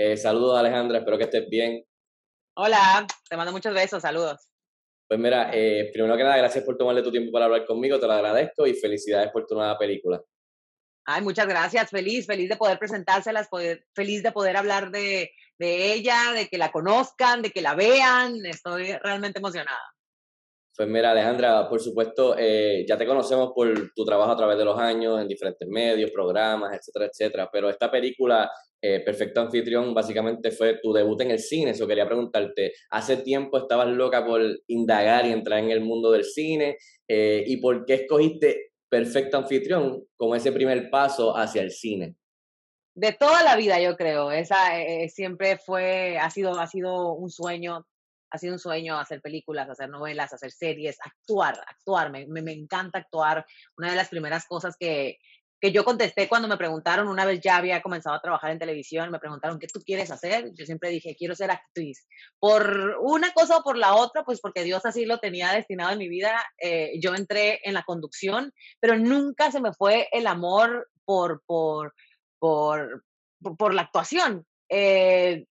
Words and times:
Eh, 0.00 0.16
saludos 0.16 0.56
Alejandra, 0.56 0.98
espero 0.98 1.18
que 1.18 1.24
estés 1.24 1.48
bien. 1.48 1.84
Hola, 2.56 3.04
te 3.28 3.36
mando 3.36 3.50
muchos 3.50 3.74
besos, 3.74 4.00
saludos. 4.00 4.48
Pues 5.08 5.18
mira, 5.18 5.50
eh, 5.52 5.90
primero 5.92 6.16
que 6.16 6.22
nada, 6.22 6.36
gracias 6.36 6.62
por 6.62 6.76
tomarle 6.76 7.02
tu 7.02 7.10
tiempo 7.10 7.32
para 7.32 7.46
hablar 7.46 7.66
conmigo, 7.66 7.98
te 7.98 8.06
lo 8.06 8.12
agradezco 8.12 8.64
y 8.64 8.74
felicidades 8.74 9.32
por 9.32 9.44
tu 9.44 9.56
nueva 9.56 9.76
película. 9.76 10.22
Ay, 11.04 11.22
muchas 11.22 11.48
gracias, 11.48 11.90
feliz, 11.90 12.26
feliz 12.26 12.48
de 12.48 12.56
poder 12.56 12.78
presentárselas, 12.78 13.48
feliz 13.92 14.22
de 14.22 14.30
poder 14.30 14.56
hablar 14.56 14.92
de, 14.92 15.32
de 15.58 15.92
ella, 15.92 16.30
de 16.32 16.46
que 16.46 16.58
la 16.58 16.70
conozcan, 16.70 17.42
de 17.42 17.50
que 17.50 17.60
la 17.60 17.74
vean, 17.74 18.46
estoy 18.46 18.92
realmente 19.02 19.40
emocionada. 19.40 19.82
Pues 20.76 20.88
mira, 20.88 21.10
Alejandra, 21.10 21.68
por 21.68 21.80
supuesto, 21.80 22.36
eh, 22.38 22.86
ya 22.88 22.96
te 22.96 23.04
conocemos 23.04 23.50
por 23.52 23.92
tu 23.96 24.04
trabajo 24.04 24.30
a 24.30 24.36
través 24.36 24.56
de 24.58 24.64
los 24.64 24.78
años 24.78 25.20
en 25.20 25.26
diferentes 25.26 25.66
medios, 25.66 26.12
programas, 26.12 26.72
etcétera, 26.72 27.06
etcétera. 27.06 27.50
Pero 27.50 27.68
esta 27.68 27.90
película, 27.90 28.48
eh, 28.80 29.00
Perfecto 29.00 29.40
Anfitrión, 29.40 29.92
básicamente 29.92 30.50
fue 30.50 30.78
tu 30.80 30.92
debut 30.92 31.20
en 31.22 31.32
el 31.32 31.38
cine. 31.38 31.72
Eso 31.72 31.86
quería 31.86 32.06
preguntarte, 32.06 32.72
¿hace 32.90 33.18
tiempo 33.18 33.58
estabas 33.58 33.88
loca 33.88 34.24
por 34.24 34.40
indagar 34.68 35.26
y 35.26 35.32
entrar 35.32 35.58
en 35.60 35.70
el 35.70 35.80
mundo 35.80 36.10
del 36.12 36.24
cine? 36.24 36.78
Eh, 37.06 37.44
¿Y 37.46 37.56
por 37.58 37.84
qué 37.84 37.94
escogiste 37.94 38.72
Perfecto 38.88 39.36
Anfitrión 39.36 40.04
como 40.16 40.34
ese 40.34 40.52
primer 40.52 40.90
paso 40.90 41.36
hacia 41.36 41.62
el 41.62 41.70
cine? 41.70 42.14
De 42.94 43.12
toda 43.12 43.42
la 43.42 43.56
vida, 43.56 43.80
yo 43.80 43.96
creo. 43.96 44.30
Esa 44.30 44.56
siempre 45.08 45.58
fue, 45.58 46.18
ha 46.18 46.30
sido, 46.30 46.58
ha 46.58 46.66
sido 46.66 47.12
un 47.14 47.30
sueño 47.30 47.86
ha 48.30 48.38
sido 48.38 48.54
un 48.54 48.58
sueño 48.58 48.98
hacer 48.98 49.20
películas, 49.20 49.68
hacer 49.68 49.88
novelas, 49.88 50.32
hacer 50.32 50.50
series, 50.50 50.98
actuar, 51.02 51.58
actuar, 51.66 52.10
me, 52.10 52.26
me, 52.26 52.52
encanta 52.52 52.98
actuar. 52.98 53.46
Una 53.76 53.90
de 53.90 53.96
las 53.96 54.08
primeras 54.08 54.46
cosas 54.46 54.76
que, 54.78 55.18
que 55.60 55.72
yo 55.72 55.84
contesté 55.84 56.28
cuando 56.28 56.46
me 56.48 56.56
preguntaron, 56.56 57.08
una 57.08 57.24
vez 57.24 57.40
ya 57.40 57.56
había 57.56 57.82
comenzado 57.82 58.14
a 58.14 58.20
trabajar 58.20 58.50
en 58.50 58.58
televisión, 58.58 59.10
me 59.10 59.18
preguntaron, 59.18 59.58
¿qué 59.58 59.66
tú 59.66 59.80
quieres 59.80 60.10
hacer? 60.10 60.52
Yo 60.54 60.64
siempre 60.64 60.90
dije, 60.90 61.16
quiero 61.16 61.34
ser 61.34 61.50
actriz. 61.50 62.06
Por 62.38 62.96
una 63.00 63.32
cosa 63.32 63.58
o 63.58 63.62
por 63.62 63.76
la 63.76 63.94
otra, 63.94 64.24
pues 64.24 64.40
porque 64.40 64.62
Dios 64.62 64.86
así 64.86 65.04
lo 65.04 65.18
tenía 65.18 65.52
destinado 65.52 65.92
en 65.92 65.98
mi 65.98 66.08
vida, 66.08 66.44
eh, 66.58 66.92
yo 67.00 67.14
entré 67.14 67.60
en 67.64 67.74
la 67.74 67.82
conducción, 67.82 68.52
pero 68.80 68.96
nunca 68.96 69.50
se 69.50 69.60
me 69.60 69.72
fue 69.72 70.08
el 70.12 70.26
amor 70.26 70.88
por, 71.04 71.42
por, 71.46 71.94
por, 72.38 73.04
por, 73.40 73.74
la 73.74 73.82
actuación. 73.82 74.46
Eh, 74.68 75.46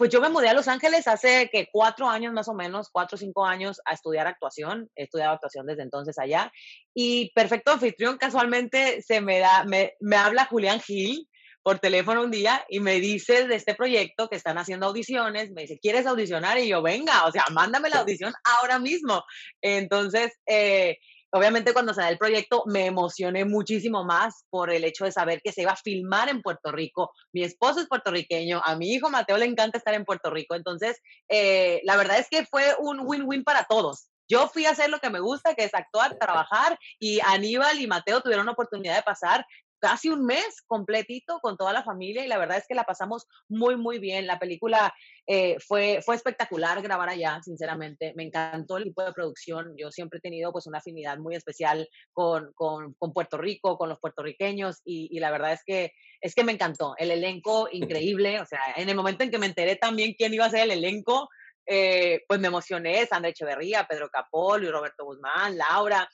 pues 0.00 0.08
yo 0.08 0.22
me 0.22 0.30
mudé 0.30 0.48
a 0.48 0.54
Los 0.54 0.66
Ángeles 0.66 1.06
hace 1.06 1.50
que 1.52 1.68
cuatro 1.70 2.08
años 2.08 2.32
más 2.32 2.48
o 2.48 2.54
menos, 2.54 2.88
cuatro 2.90 3.16
o 3.16 3.18
cinco 3.18 3.44
años 3.44 3.82
a 3.84 3.92
estudiar 3.92 4.26
actuación. 4.26 4.88
He 4.96 5.02
estudiado 5.02 5.34
actuación 5.34 5.66
desde 5.66 5.82
entonces 5.82 6.18
allá. 6.18 6.50
Y 6.94 7.30
Perfecto 7.34 7.70
Anfitrión 7.70 8.16
casualmente 8.16 9.02
se 9.02 9.20
me 9.20 9.40
da, 9.40 9.64
me, 9.64 9.92
me 10.00 10.16
habla 10.16 10.46
Julián 10.46 10.80
Gil 10.80 11.28
por 11.62 11.80
teléfono 11.80 12.22
un 12.22 12.30
día 12.30 12.64
y 12.70 12.80
me 12.80 12.98
dice 12.98 13.46
de 13.46 13.56
este 13.56 13.74
proyecto 13.74 14.30
que 14.30 14.36
están 14.36 14.56
haciendo 14.56 14.86
audiciones, 14.86 15.50
me 15.50 15.60
dice, 15.60 15.78
¿quieres 15.78 16.06
audicionar? 16.06 16.56
Y 16.56 16.68
yo, 16.68 16.80
venga, 16.80 17.26
o 17.26 17.30
sea, 17.30 17.44
mándame 17.52 17.90
la 17.90 17.98
audición 17.98 18.32
ahora 18.42 18.78
mismo. 18.78 19.22
Entonces, 19.60 20.32
eh, 20.46 20.96
Obviamente 21.32 21.72
cuando 21.72 21.94
se 21.94 22.00
da 22.00 22.08
el 22.08 22.18
proyecto 22.18 22.64
me 22.66 22.86
emocioné 22.86 23.44
muchísimo 23.44 24.04
más 24.04 24.44
por 24.50 24.70
el 24.70 24.84
hecho 24.84 25.04
de 25.04 25.12
saber 25.12 25.40
que 25.42 25.52
se 25.52 25.62
iba 25.62 25.72
a 25.72 25.76
filmar 25.76 26.28
en 26.28 26.42
Puerto 26.42 26.72
Rico. 26.72 27.12
Mi 27.32 27.44
esposo 27.44 27.80
es 27.80 27.88
puertorriqueño, 27.88 28.60
a 28.64 28.74
mi 28.76 28.92
hijo 28.92 29.10
Mateo 29.10 29.36
le 29.36 29.46
encanta 29.46 29.78
estar 29.78 29.94
en 29.94 30.04
Puerto 30.04 30.30
Rico. 30.30 30.54
Entonces, 30.54 30.98
eh, 31.28 31.80
la 31.84 31.96
verdad 31.96 32.18
es 32.18 32.28
que 32.28 32.44
fue 32.46 32.74
un 32.80 33.00
win-win 33.04 33.44
para 33.44 33.64
todos. 33.64 34.10
Yo 34.28 34.48
fui 34.48 34.64
a 34.64 34.70
hacer 34.70 34.90
lo 34.90 35.00
que 35.00 35.10
me 35.10 35.18
gusta, 35.18 35.54
que 35.54 35.64
es 35.64 35.74
actuar, 35.74 36.16
trabajar, 36.16 36.78
y 37.00 37.18
Aníbal 37.26 37.80
y 37.80 37.88
Mateo 37.88 38.20
tuvieron 38.20 38.46
la 38.46 38.52
oportunidad 38.52 38.94
de 38.94 39.02
pasar 39.02 39.44
casi 39.80 40.08
un 40.08 40.24
mes 40.24 40.62
completito 40.66 41.40
con 41.40 41.56
toda 41.56 41.72
la 41.72 41.82
familia 41.82 42.24
y 42.24 42.28
la 42.28 42.38
verdad 42.38 42.58
es 42.58 42.66
que 42.68 42.74
la 42.74 42.84
pasamos 42.84 43.26
muy, 43.48 43.76
muy 43.76 43.98
bien. 43.98 44.26
La 44.26 44.38
película 44.38 44.94
eh, 45.26 45.56
fue, 45.66 46.00
fue 46.04 46.14
espectacular 46.14 46.80
grabar 46.82 47.08
allá, 47.08 47.40
sinceramente. 47.42 48.12
Me 48.16 48.24
encantó 48.24 48.76
el 48.76 48.84
tipo 48.84 49.02
de 49.02 49.12
producción. 49.12 49.74
Yo 49.76 49.90
siempre 49.90 50.18
he 50.18 50.22
tenido 50.22 50.52
pues 50.52 50.66
una 50.66 50.78
afinidad 50.78 51.18
muy 51.18 51.34
especial 51.34 51.88
con, 52.12 52.52
con, 52.54 52.94
con 52.94 53.12
Puerto 53.12 53.38
Rico, 53.38 53.78
con 53.78 53.88
los 53.88 53.98
puertorriqueños 53.98 54.80
y, 54.84 55.08
y, 55.10 55.18
la 55.20 55.30
verdad 55.30 55.52
es 55.52 55.62
que, 55.64 55.92
es 56.20 56.34
que 56.34 56.44
me 56.44 56.52
encantó. 56.52 56.94
El 56.98 57.10
elenco 57.10 57.68
increíble, 57.72 58.40
o 58.40 58.46
sea, 58.46 58.60
en 58.76 58.88
el 58.88 58.96
momento 58.96 59.24
en 59.24 59.30
que 59.30 59.38
me 59.38 59.46
enteré 59.46 59.76
también 59.76 60.14
quién 60.16 60.34
iba 60.34 60.44
a 60.44 60.50
ser 60.50 60.60
el 60.60 60.72
elenco, 60.72 61.28
eh, 61.66 62.24
pues 62.26 62.40
me 62.40 62.48
emocioné, 62.48 63.06
Sandra 63.06 63.30
Echeverría, 63.30 63.86
Pedro 63.88 64.08
Capol, 64.10 64.66
Roberto 64.70 65.04
Guzmán, 65.04 65.56
Laura, 65.56 66.08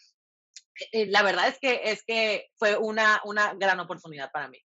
eh, 0.92 1.06
la 1.06 1.22
verdad 1.22 1.48
es 1.48 1.58
que, 1.58 1.80
es 1.84 2.04
que 2.04 2.46
fue 2.56 2.76
una, 2.76 3.20
una 3.24 3.54
gran 3.54 3.80
oportunidad 3.80 4.30
para 4.32 4.48
mí. 4.48 4.58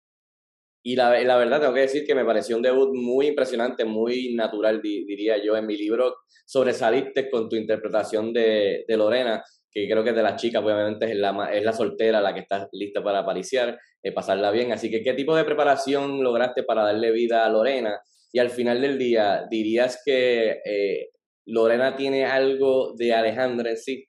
Y 0.84 0.96
la, 0.96 1.22
la, 1.22 1.36
verdad, 1.36 1.60
tengo 1.60 1.74
que 1.74 1.80
decir 1.80 2.04
que 2.04 2.14
me 2.14 2.24
pareció 2.24 2.56
un 2.56 2.62
debut 2.62 2.92
muy 2.92 3.28
impresionante, 3.28 3.84
muy 3.84 4.34
natural, 4.34 4.82
diría 4.82 5.36
yo. 5.42 5.56
En 5.56 5.66
mi 5.66 5.76
libro 5.76 6.16
sobresaliste 6.44 7.30
con 7.30 7.48
tu 7.48 7.54
interpretación 7.54 8.32
de, 8.32 8.84
de, 8.88 8.96
Lorena, 8.96 9.44
que 9.70 9.88
creo 9.88 10.02
que 10.02 10.10
es 10.10 10.16
de 10.16 10.24
las 10.24 10.40
chicas, 10.40 10.62
obviamente 10.62 11.08
es 11.08 11.16
la, 11.16 11.50
es 11.52 11.62
la 11.62 11.72
soltera 11.72 12.20
la 12.20 12.34
que 12.34 12.40
está 12.40 12.68
lista 12.72 13.02
para 13.02 13.20
apariciar, 13.20 13.78
eh, 14.02 14.10
pasarla 14.10 14.50
bien. 14.50 14.72
Así 14.72 14.90
que, 14.90 15.02
¿qué 15.02 15.14
tipo 15.14 15.36
de 15.36 15.44
preparación 15.44 16.22
lograste 16.22 16.64
para 16.64 16.82
darle 16.82 17.12
vida 17.12 17.46
a 17.46 17.48
Lorena? 17.48 18.00
Y 18.32 18.40
al 18.40 18.50
final 18.50 18.80
del 18.80 18.98
día, 18.98 19.46
¿dirías 19.48 20.02
que 20.04 20.62
eh, 20.64 21.10
Lorena 21.46 21.94
tiene 21.94 22.24
algo 22.24 22.92
de 22.96 23.14
Alejandra 23.14 23.70
en 23.70 23.76
sí? 23.76 24.08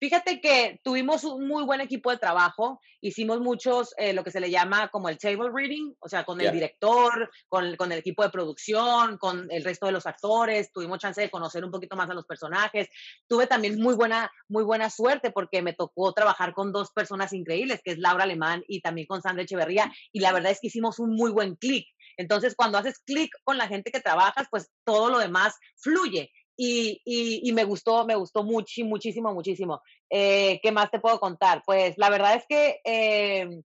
Fíjate 0.00 0.40
que 0.40 0.80
tuvimos 0.82 1.24
un 1.24 1.46
muy 1.46 1.62
buen 1.62 1.82
equipo 1.82 2.10
de 2.10 2.16
trabajo, 2.16 2.80
hicimos 3.02 3.40
muchos, 3.40 3.92
eh, 3.98 4.14
lo 4.14 4.24
que 4.24 4.30
se 4.30 4.40
le 4.40 4.50
llama 4.50 4.88
como 4.88 5.10
el 5.10 5.18
table 5.18 5.50
reading, 5.52 5.92
o 5.98 6.08
sea, 6.08 6.24
con 6.24 6.40
el 6.40 6.50
director, 6.50 7.30
con, 7.48 7.76
con, 7.76 7.92
el 7.92 7.98
equipo 7.98 8.22
de 8.22 8.30
producción, 8.30 9.18
con 9.18 9.46
el 9.50 9.62
resto 9.62 9.84
de 9.84 9.92
los 9.92 10.06
actores, 10.06 10.72
tuvimos 10.72 11.00
chance 11.00 11.20
de 11.20 11.28
conocer 11.28 11.66
un 11.66 11.70
poquito 11.70 11.96
más 11.96 12.08
a 12.08 12.14
los 12.14 12.24
personajes. 12.24 12.88
Tuve 13.28 13.46
también 13.46 13.78
muy 13.78 13.94
buena, 13.94 14.32
muy 14.48 14.64
buena 14.64 14.88
suerte 14.88 15.32
porque 15.32 15.60
me 15.60 15.74
tocó 15.74 16.14
trabajar 16.14 16.54
con 16.54 16.72
dos 16.72 16.92
personas 16.92 17.34
increíbles, 17.34 17.82
que 17.84 17.90
es 17.90 17.98
Laura 17.98 18.24
Alemán 18.24 18.64
y 18.68 18.80
también 18.80 19.06
con 19.06 19.20
Sandra 19.20 19.42
Echeverría, 19.42 19.92
y 20.12 20.20
la 20.20 20.32
verdad 20.32 20.52
es 20.52 20.60
que 20.60 20.68
hicimos 20.68 20.98
un 20.98 21.14
muy 21.14 21.30
buen 21.30 21.56
clic. 21.56 21.86
Entonces, 22.16 22.54
cuando 22.54 22.78
haces 22.78 22.98
clic 23.00 23.30
con 23.44 23.58
la 23.58 23.68
gente 23.68 23.90
que 23.90 24.00
trabajas, 24.00 24.46
pues 24.50 24.70
todo 24.84 25.10
lo 25.10 25.18
demás 25.18 25.54
fluye. 25.76 26.30
Y, 26.62 27.00
y, 27.42 27.52
me 27.52 27.64
gustó, 27.64 28.04
me 28.04 28.16
gustó 28.16 28.44
mucho, 28.44 28.84
muchísimo, 28.84 29.32
muchísimo. 29.32 29.80
Eh, 30.10 30.60
¿Qué 30.62 30.70
más 30.70 30.90
te 30.90 31.00
puedo 31.00 31.18
contar? 31.18 31.62
Pues 31.64 31.94
la 31.96 32.10
verdad 32.10 32.34
es 32.34 32.44
que, 32.46 32.82
eh, 32.84 33.62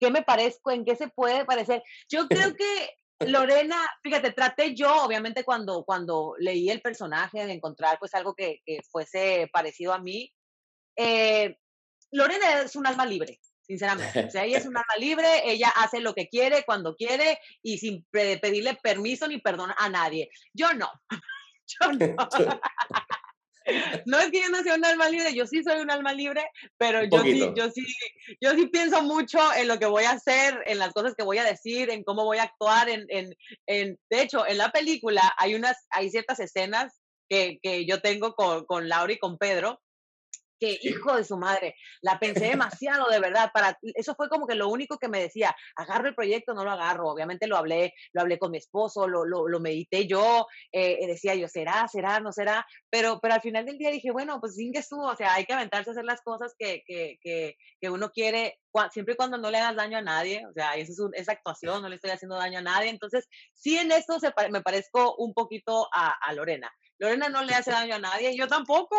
¿qué 0.00 0.10
me 0.10 0.24
parezco? 0.24 0.72
¿En 0.72 0.84
qué 0.84 0.96
se 0.96 1.06
puede 1.06 1.44
parecer? 1.44 1.84
Yo 2.10 2.26
creo 2.26 2.52
que 2.58 2.96
Lorena, 3.20 3.76
fíjate, 4.02 4.32
traté 4.32 4.74
yo, 4.74 5.04
obviamente, 5.04 5.44
cuando, 5.44 5.84
cuando 5.84 6.34
leí 6.40 6.68
el 6.68 6.80
personaje, 6.80 7.46
de 7.46 7.52
encontrar 7.52 7.96
pues 8.00 8.12
algo 8.14 8.34
que, 8.34 8.60
que 8.66 8.80
fuese 8.90 9.48
parecido 9.52 9.92
a 9.92 10.00
mí. 10.00 10.32
Eh, 10.96 11.56
Lorena 12.10 12.62
es 12.62 12.74
un 12.74 12.88
alma 12.88 13.06
libre, 13.06 13.38
sinceramente. 13.62 14.24
O 14.24 14.30
sea, 14.32 14.44
ella 14.44 14.58
es 14.58 14.66
un 14.66 14.76
alma 14.76 14.96
libre, 14.98 15.28
ella 15.44 15.68
hace 15.76 16.00
lo 16.00 16.12
que 16.12 16.28
quiere, 16.28 16.64
cuando 16.64 16.96
quiere 16.96 17.38
y 17.62 17.78
sin 17.78 18.04
pedirle 18.10 18.74
permiso 18.82 19.28
ni 19.28 19.38
perdón 19.38 19.70
a 19.78 19.88
nadie. 19.88 20.28
Yo 20.52 20.72
no. 20.74 20.90
Yo 21.80 21.92
no. 21.92 22.16
no 24.06 24.18
es 24.18 24.30
que 24.30 24.42
yo 24.42 24.50
no 24.50 24.62
sea 24.62 24.74
un 24.74 24.84
alma 24.84 25.08
libre, 25.08 25.34
yo 25.34 25.46
sí 25.46 25.62
soy 25.62 25.80
un 25.80 25.90
alma 25.90 26.12
libre, 26.12 26.42
pero 26.76 27.02
yo 27.04 27.22
sí, 27.22 27.52
yo 27.56 27.70
sí, 27.70 27.84
yo 28.40 28.54
sí 28.54 28.66
pienso 28.66 29.02
mucho 29.02 29.38
en 29.56 29.68
lo 29.68 29.78
que 29.78 29.86
voy 29.86 30.04
a 30.04 30.12
hacer, 30.12 30.62
en 30.66 30.78
las 30.78 30.92
cosas 30.92 31.14
que 31.16 31.24
voy 31.24 31.38
a 31.38 31.44
decir, 31.44 31.90
en 31.90 32.04
cómo 32.04 32.24
voy 32.24 32.38
a 32.38 32.44
actuar, 32.44 32.88
en, 32.88 33.06
en, 33.08 33.34
en 33.66 33.98
de 34.10 34.22
hecho, 34.22 34.46
en 34.46 34.58
la 34.58 34.70
película 34.70 35.22
hay 35.38 35.54
unas, 35.54 35.86
hay 35.90 36.10
ciertas 36.10 36.40
escenas 36.40 37.00
que, 37.28 37.58
que 37.62 37.86
yo 37.86 38.00
tengo 38.00 38.34
con, 38.34 38.66
con 38.66 38.88
Laura 38.88 39.12
y 39.14 39.18
con 39.18 39.38
Pedro, 39.38 39.80
que 40.64 40.78
hijo 40.88 41.16
de 41.16 41.24
su 41.24 41.36
madre, 41.36 41.76
la 42.00 42.18
pensé 42.18 42.46
demasiado 42.46 43.08
de 43.10 43.20
verdad, 43.20 43.50
para 43.52 43.78
eso 43.82 44.14
fue 44.14 44.28
como 44.28 44.46
que 44.46 44.54
lo 44.54 44.68
único 44.68 44.98
que 44.98 45.08
me 45.08 45.20
decía, 45.20 45.54
agarro 45.76 46.08
el 46.08 46.14
proyecto, 46.14 46.54
no 46.54 46.64
lo 46.64 46.70
agarro, 46.70 47.08
obviamente 47.08 47.46
lo 47.46 47.56
hablé, 47.56 47.94
lo 48.12 48.22
hablé 48.22 48.38
con 48.38 48.50
mi 48.50 48.58
esposo, 48.58 49.06
lo, 49.06 49.24
lo, 49.24 49.48
lo 49.48 49.60
medité 49.60 50.06
yo, 50.06 50.46
eh, 50.72 51.06
decía 51.06 51.34
yo, 51.34 51.48
será, 51.48 51.86
será, 51.88 52.20
no 52.20 52.32
será, 52.32 52.66
pero, 52.90 53.18
pero 53.20 53.34
al 53.34 53.40
final 53.40 53.66
del 53.66 53.78
día 53.78 53.90
dije, 53.90 54.10
bueno, 54.10 54.40
pues 54.40 54.54
sin 54.54 54.72
que 54.72 54.78
estuvo, 54.78 55.06
o 55.06 55.16
sea, 55.16 55.34
hay 55.34 55.44
que 55.44 55.52
aventarse 55.52 55.90
a 55.90 55.92
hacer 55.92 56.04
las 56.04 56.22
cosas 56.22 56.54
que, 56.58 56.82
que, 56.86 57.18
que, 57.20 57.56
que 57.80 57.90
uno 57.90 58.10
quiere, 58.10 58.58
siempre 58.90 59.14
y 59.14 59.16
cuando 59.16 59.38
no 59.38 59.50
le 59.50 59.58
hagas 59.58 59.76
daño 59.76 59.98
a 59.98 60.02
nadie, 60.02 60.46
o 60.46 60.52
sea, 60.52 60.76
esa 60.76 60.92
es 60.92 60.98
esa 61.14 61.32
actuación, 61.32 61.82
no 61.82 61.88
le 61.88 61.96
estoy 61.96 62.10
haciendo 62.10 62.36
daño 62.36 62.58
a 62.58 62.62
nadie, 62.62 62.90
entonces 62.90 63.28
sí 63.52 63.76
en 63.76 63.92
esto 63.92 64.18
se, 64.18 64.32
me 64.50 64.62
parezco 64.62 65.16
un 65.16 65.34
poquito 65.34 65.88
a, 65.92 66.10
a 66.10 66.32
Lorena. 66.32 66.72
Lorena 66.98 67.28
no 67.28 67.42
le 67.42 67.54
hace 67.54 67.70
daño 67.70 67.96
a 67.96 67.98
nadie, 67.98 68.36
yo 68.36 68.46
tampoco. 68.48 68.96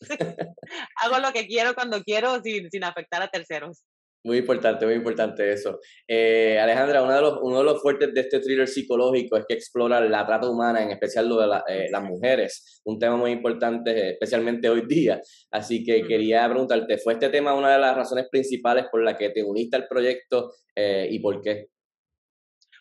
Hago 1.02 1.18
lo 1.18 1.32
que 1.32 1.46
quiero 1.46 1.74
cuando 1.74 2.02
quiero 2.02 2.40
sin, 2.42 2.70
sin 2.70 2.84
afectar 2.84 3.22
a 3.22 3.28
terceros. 3.28 3.84
Muy 4.22 4.36
importante, 4.36 4.84
muy 4.84 4.96
importante 4.96 5.50
eso. 5.50 5.80
Eh, 6.06 6.58
Alejandra, 6.58 7.02
uno 7.02 7.14
de, 7.14 7.20
los, 7.22 7.38
uno 7.40 7.58
de 7.58 7.64
los 7.64 7.80
fuertes 7.80 8.12
de 8.12 8.20
este 8.20 8.40
thriller 8.40 8.68
psicológico 8.68 9.38
es 9.38 9.46
que 9.48 9.54
explora 9.54 9.98
la 10.00 10.26
trata 10.26 10.50
humana, 10.50 10.82
en 10.82 10.90
especial 10.90 11.26
lo 11.26 11.40
de 11.40 11.60
eh, 11.68 11.86
las 11.90 12.02
mujeres, 12.02 12.82
un 12.84 12.98
tema 12.98 13.16
muy 13.16 13.30
importante, 13.30 14.10
especialmente 14.10 14.68
hoy 14.68 14.82
día. 14.86 15.22
Así 15.50 15.82
que 15.82 16.02
quería 16.06 16.46
preguntarte, 16.50 16.98
¿fue 16.98 17.14
este 17.14 17.30
tema 17.30 17.54
una 17.54 17.72
de 17.72 17.78
las 17.78 17.96
razones 17.96 18.26
principales 18.30 18.86
por 18.92 19.02
la 19.02 19.16
que 19.16 19.30
te 19.30 19.42
uniste 19.42 19.76
al 19.76 19.88
proyecto 19.88 20.52
eh, 20.76 21.08
y 21.10 21.18
por 21.20 21.40
qué? 21.40 21.68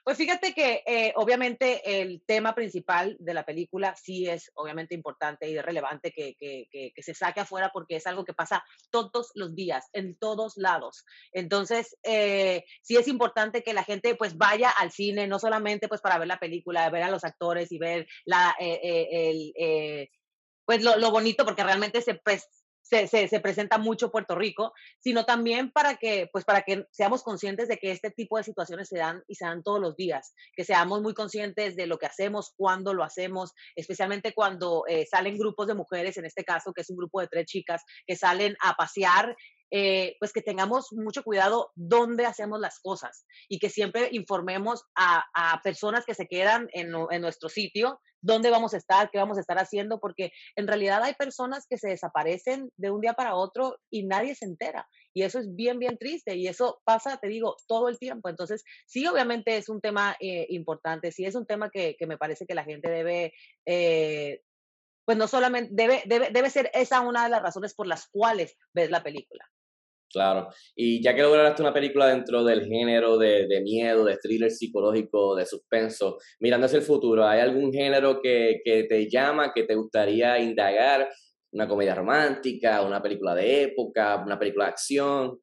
Pues 0.09 0.17
fíjate 0.17 0.55
que 0.55 0.81
eh, 0.87 1.13
obviamente 1.17 2.01
el 2.01 2.23
tema 2.25 2.55
principal 2.55 3.15
de 3.19 3.35
la 3.35 3.45
película 3.45 3.95
sí 3.95 4.27
es 4.27 4.49
obviamente 4.55 4.95
importante 4.95 5.47
y 5.47 5.61
relevante 5.61 6.11
que, 6.11 6.33
que, 6.33 6.67
que, 6.71 7.03
se 7.03 7.13
saque 7.13 7.41
afuera 7.41 7.69
porque 7.71 7.97
es 7.97 8.07
algo 8.07 8.25
que 8.25 8.33
pasa 8.33 8.65
todos 8.89 9.29
los 9.35 9.53
días, 9.53 9.85
en 9.93 10.17
todos 10.17 10.57
lados. 10.57 11.05
Entonces, 11.31 11.95
eh, 12.01 12.65
sí 12.81 12.97
es 12.97 13.07
importante 13.07 13.61
que 13.61 13.75
la 13.75 13.83
gente 13.83 14.15
pues 14.15 14.35
vaya 14.35 14.71
al 14.71 14.89
cine, 14.89 15.27
no 15.27 15.37
solamente 15.37 15.87
pues 15.87 16.01
para 16.01 16.17
ver 16.17 16.27
la 16.27 16.39
película, 16.39 16.89
ver 16.89 17.03
a 17.03 17.11
los 17.11 17.23
actores 17.23 17.71
y 17.71 17.77
ver 17.77 18.07
la, 18.25 18.55
eh, 18.59 18.79
el, 19.11 20.09
pues 20.65 20.83
lo, 20.83 20.97
lo, 20.97 21.11
bonito 21.11 21.45
porque 21.45 21.63
realmente 21.63 22.01
se, 22.01 22.15
pues, 22.15 22.47
se, 22.89 23.27
se, 23.27 23.39
presenta 23.39 23.77
mucho 23.77 24.11
Puerto 24.11 24.35
Rico, 24.35 24.73
sino 24.99 25.25
también 25.25 25.71
para 25.71 25.95
que, 25.95 26.27
pues 26.31 26.43
para 26.43 26.63
que 26.63 26.87
seamos 26.91 27.21
conscientes 27.23 27.67
de 27.67 27.77
que 27.77 27.91
este 27.91 28.09
tipo 28.09 28.37
de 28.37 28.43
situaciones 28.43 28.87
se 28.89 28.97
dan 28.97 29.23
y 29.27 29.35
se 29.35 29.45
dan 29.45 29.61
todos 29.61 29.79
los 29.79 29.95
días, 29.95 30.33
que 30.55 30.63
seamos 30.63 31.01
muy 31.01 31.13
conscientes 31.13 31.75
de 31.75 31.85
lo 31.85 31.99
que 31.99 32.07
hacemos, 32.07 32.53
cuándo 32.57 32.93
lo 32.93 33.03
hacemos, 33.03 33.53
especialmente 33.75 34.33
cuando 34.33 34.85
eh, 34.87 35.05
salen 35.05 35.37
grupos 35.37 35.67
de 35.67 35.75
mujeres, 35.75 36.17
en 36.17 36.25
este 36.25 36.43
caso, 36.43 36.73
que 36.73 36.81
es 36.81 36.89
un 36.89 36.97
grupo 36.97 37.21
de 37.21 37.27
tres 37.27 37.45
chicas, 37.45 37.83
que 38.07 38.15
salen 38.15 38.55
a 38.61 38.73
pasear 38.73 39.35
eh, 39.71 40.15
pues 40.19 40.33
que 40.33 40.41
tengamos 40.41 40.91
mucho 40.91 41.23
cuidado 41.23 41.71
dónde 41.75 42.25
hacemos 42.25 42.59
las 42.59 42.79
cosas 42.79 43.25
y 43.47 43.59
que 43.59 43.69
siempre 43.69 44.09
informemos 44.11 44.85
a, 44.95 45.23
a 45.33 45.61
personas 45.61 46.05
que 46.05 46.15
se 46.15 46.27
quedan 46.27 46.67
en, 46.73 46.93
en, 47.11 47.21
nuestro 47.21 47.49
sitio 47.49 47.99
dónde 48.21 48.49
vamos 48.49 48.73
a 48.73 48.77
estar, 48.77 49.09
qué 49.11 49.17
vamos 49.17 49.37
a 49.37 49.41
estar 49.41 49.57
haciendo, 49.57 49.99
porque 49.99 50.31
en 50.55 50.67
realidad 50.67 51.03
hay 51.03 51.13
personas 51.13 51.65
que 51.69 51.77
se 51.77 51.89
desaparecen 51.89 52.71
de 52.77 52.91
un 52.91 53.01
día 53.01 53.13
para 53.13 53.35
otro 53.35 53.77
y 53.89 54.05
nadie 54.05 54.35
se 54.35 54.45
entera. 54.45 54.87
Y 55.13 55.23
eso 55.23 55.39
es 55.39 55.55
bien, 55.55 55.79
bien 55.79 55.97
triste 55.97 56.35
y 56.35 56.47
eso 56.47 56.81
pasa, 56.83 57.17
te 57.17 57.27
digo, 57.27 57.55
todo 57.67 57.89
el 57.89 57.97
tiempo. 57.97 58.29
Entonces, 58.29 58.63
sí, 58.85 59.05
obviamente 59.07 59.57
es 59.57 59.69
un 59.69 59.81
tema 59.81 60.17
eh, 60.19 60.47
importante, 60.49 61.11
sí 61.11 61.25
es 61.25 61.35
un 61.35 61.45
tema 61.45 61.69
que, 61.69 61.95
que, 61.97 62.07
me 62.07 62.17
parece 62.17 62.45
que 62.45 62.55
la 62.55 62.63
gente 62.63 62.89
debe... 62.89 63.33
Eh, 63.65 64.41
pues 65.05 65.17
no 65.17 65.27
solamente 65.27 65.73
debe, 65.73 66.03
debe, 66.05 66.29
debe 66.29 66.51
ser 66.51 66.69
esa 66.71 67.01
una 67.01 67.23
de 67.23 67.31
las 67.31 67.41
razones 67.41 67.73
por 67.73 67.87
las 67.87 68.07
cuales 68.09 68.55
ves 68.75 68.91
la 68.91 69.01
película. 69.01 69.43
Claro. 70.11 70.49
Y 70.75 71.03
ya 71.03 71.13
que 71.13 71.21
lograste 71.21 71.61
una 71.61 71.73
película 71.73 72.07
dentro 72.07 72.43
del 72.43 72.65
género 72.65 73.17
de, 73.17 73.61
miedo, 73.63 74.03
de 74.03 74.17
thriller 74.17 74.49
psicológico, 74.49 75.35
de 75.35 75.45
suspenso, 75.45 76.17
mirando 76.39 76.65
hacia 76.65 76.79
el 76.79 76.83
futuro, 76.85 77.27
¿hay 77.27 77.41
algún 77.41 77.71
género 77.71 78.19
que, 78.21 78.61
te 78.65 79.09
llama, 79.09 79.53
que 79.53 79.63
te 79.63 79.75
gustaría 79.75 80.39
indagar? 80.39 81.09
¿Una 81.51 81.67
comedia 81.67 81.95
romántica, 81.95 82.81
una 82.81 83.01
película 83.01 83.35
de 83.35 83.63
época, 83.63 84.17
una 84.17 84.37
película 84.37 84.65
de 84.65 84.71
acción? 84.71 85.39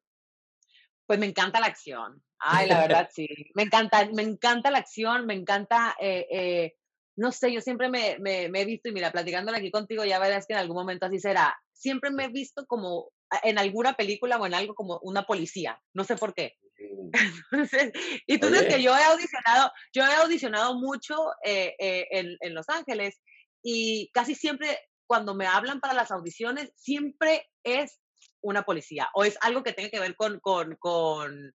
Pues 1.07 1.19
me 1.19 1.27
encanta 1.27 1.61
la 1.61 1.67
acción. 1.67 2.23
Ay, 2.39 2.69
la 2.69 2.81
verdad, 2.81 3.09
sí. 3.13 3.29
Me 3.55 3.63
encanta, 3.63 4.09
me 4.13 4.23
encanta 4.23 4.71
la 4.71 4.79
acción, 4.79 5.27
me 5.27 5.35
encanta, 5.35 5.97
eh, 6.01 6.27
eh, 6.31 6.75
no 7.17 7.33
sé, 7.33 7.53
yo 7.53 7.61
siempre 7.61 7.89
me, 7.89 8.19
he 8.21 8.65
visto, 8.65 8.89
y 8.89 8.93
mira, 8.93 9.11
platicándole 9.11 9.59
aquí 9.59 9.71
contigo, 9.71 10.05
ya 10.05 10.19
verás 10.19 10.47
que 10.47 10.55
en 10.55 10.61
algún 10.61 10.77
momento 10.77 11.07
así 11.07 11.19
será. 11.19 11.57
Siempre 11.73 12.11
me 12.11 12.25
he 12.25 12.29
visto 12.29 12.67
como 12.67 13.11
en 13.43 13.59
alguna 13.59 13.95
película 13.95 14.39
o 14.39 14.47
en 14.47 14.55
algo 14.55 14.75
como 14.75 14.99
una 15.03 15.25
policía, 15.25 15.81
no 15.95 16.05
sé 16.05 16.17
por 16.17 16.35
qué. 16.35 16.57
Mm. 16.79 17.11
Entonces, 17.53 17.93
y 18.27 18.39
tú 18.39 18.49
sabes 18.49 18.75
que 18.75 18.83
yo 18.83 18.97
he 18.97 19.05
audicionado, 19.05 19.73
yo 19.93 20.05
he 20.05 20.15
audicionado 20.15 20.75
mucho 20.79 21.17
eh, 21.45 21.75
eh, 21.79 22.07
en, 22.11 22.37
en, 22.41 22.55
Los 22.55 22.69
Ángeles 22.69 23.21
y 23.63 24.11
casi 24.13 24.35
siempre 24.35 24.79
cuando 25.07 25.35
me 25.35 25.47
hablan 25.47 25.81
para 25.81 25.95
las 25.95 26.11
audiciones, 26.11 26.73
siempre 26.77 27.49
es 27.65 28.01
una 28.43 28.63
policía 28.63 29.09
o 29.15 29.25
es 29.25 29.39
algo 29.41 29.63
que 29.63 29.73
tenga 29.73 29.91
que 29.91 30.01
ver 30.01 30.17
con, 30.17 30.41
con, 30.41 30.77
con 30.77 31.55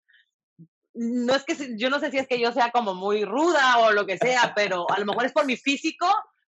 no 0.95 1.35
es 1.35 1.45
que 1.45 1.77
yo 1.77 1.89
no 1.89 2.01
sé 2.01 2.11
si 2.11 2.19
es 2.19 2.27
que 2.27 2.41
yo 2.41 2.53
sea 2.53 2.71
como 2.71 2.95
muy 2.95 3.25
ruda 3.25 3.79
o 3.79 3.93
lo 3.93 4.07
que 4.07 4.19
sea, 4.19 4.53
pero 4.57 4.91
a 4.91 4.99
lo 4.99 5.07
mejor 5.07 5.25
es 5.25 5.33
por 5.33 5.47
mi 5.47 5.57
físico, 5.57 6.07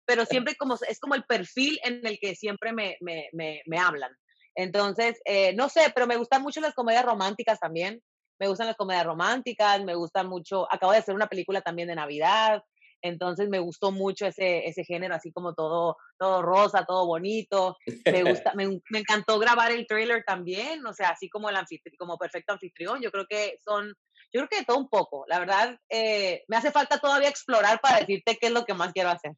pero 0.06 0.24
siempre 0.24 0.56
como 0.56 0.78
es 0.88 0.98
como 0.98 1.14
el 1.14 1.24
perfil 1.24 1.78
en 1.84 2.06
el 2.06 2.18
que 2.18 2.34
siempre 2.34 2.72
me, 2.72 2.96
me, 3.00 3.28
me, 3.32 3.62
me 3.66 3.78
hablan. 3.78 4.12
Entonces, 4.54 5.20
eh, 5.24 5.54
no 5.54 5.68
sé, 5.68 5.92
pero 5.94 6.06
me 6.06 6.16
gustan 6.16 6.42
mucho 6.42 6.60
las 6.60 6.74
comedias 6.74 7.04
románticas 7.04 7.58
también. 7.58 8.02
Me 8.38 8.48
gustan 8.48 8.66
las 8.66 8.76
comedias 8.76 9.04
románticas, 9.04 9.84
me 9.84 9.94
gustan 9.94 10.28
mucho. 10.28 10.66
Acabo 10.72 10.92
de 10.92 10.98
hacer 10.98 11.14
una 11.14 11.28
película 11.28 11.60
también 11.60 11.88
de 11.88 11.94
Navidad, 11.94 12.62
entonces 13.02 13.48
me 13.48 13.58
gustó 13.58 13.92
mucho 13.92 14.26
ese, 14.26 14.66
ese 14.66 14.84
género, 14.84 15.14
así 15.14 15.32
como 15.32 15.54
todo, 15.54 15.96
todo 16.18 16.42
rosa, 16.42 16.84
todo 16.84 17.06
bonito. 17.06 17.76
Me 18.04 18.22
gusta, 18.44 18.52
me, 18.54 18.80
me, 18.90 18.98
encantó 18.98 19.38
grabar 19.38 19.72
el 19.72 19.86
trailer 19.86 20.24
también, 20.24 20.84
o 20.86 20.92
sea, 20.92 21.10
así 21.10 21.28
como 21.28 21.48
el 21.48 21.56
como 21.98 22.18
perfecto 22.18 22.52
anfitrión. 22.52 23.00
Yo 23.00 23.10
creo 23.10 23.26
que 23.28 23.58
son, 23.64 23.88
yo 24.32 24.40
creo 24.40 24.48
que 24.48 24.58
de 24.58 24.64
todo 24.64 24.78
un 24.78 24.88
poco. 24.88 25.24
La 25.28 25.38
verdad, 25.38 25.78
eh, 25.88 26.44
me 26.48 26.56
hace 26.56 26.70
falta 26.70 26.98
todavía 26.98 27.28
explorar 27.28 27.80
para 27.80 28.00
decirte 28.00 28.36
qué 28.40 28.48
es 28.48 28.52
lo 28.52 28.64
que 28.64 28.74
más 28.74 28.92
quiero 28.92 29.10
hacer. 29.10 29.32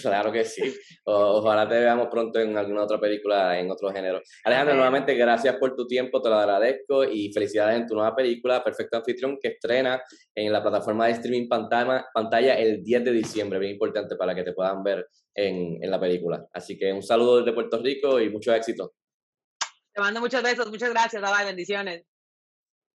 Claro 0.00 0.32
que 0.32 0.44
sí. 0.44 0.74
ojalá 1.04 1.68
te 1.68 1.78
veamos 1.78 2.08
pronto 2.10 2.40
en 2.40 2.56
alguna 2.56 2.84
otra 2.84 2.98
película 2.98 3.58
en 3.58 3.70
otro 3.70 3.92
género. 3.92 4.22
Alejandro, 4.44 4.74
nuevamente 4.74 5.14
gracias 5.14 5.56
por 5.56 5.76
tu 5.76 5.86
tiempo, 5.86 6.22
te 6.22 6.30
lo 6.30 6.36
agradezco 6.36 7.04
y 7.04 7.30
felicidades 7.32 7.80
en 7.80 7.86
tu 7.86 7.94
nueva 7.94 8.16
película, 8.16 8.64
Perfecto 8.64 8.96
Anfitrión, 8.96 9.38
que 9.40 9.48
estrena 9.48 10.02
en 10.34 10.52
la 10.52 10.62
plataforma 10.62 11.06
de 11.06 11.12
streaming 11.12 11.48
pantalla, 11.48 12.06
pantalla 12.14 12.54
el 12.54 12.82
10 12.82 13.04
de 13.04 13.12
diciembre, 13.12 13.58
bien 13.58 13.72
importante 13.72 14.16
para 14.16 14.34
que 14.34 14.42
te 14.42 14.52
puedan 14.52 14.82
ver 14.82 15.06
en, 15.34 15.82
en 15.82 15.90
la 15.90 16.00
película. 16.00 16.46
Así 16.52 16.78
que 16.78 16.92
un 16.92 17.02
saludo 17.02 17.38
desde 17.38 17.52
Puerto 17.52 17.78
Rico 17.78 18.20
y 18.20 18.30
mucho 18.30 18.54
éxito. 18.54 18.94
Te 19.92 20.00
mando 20.00 20.20
muchos 20.20 20.42
besos, 20.42 20.70
muchas 20.70 20.90
gracias, 20.90 21.22
bye, 21.22 21.44
bendiciones. 21.44 22.04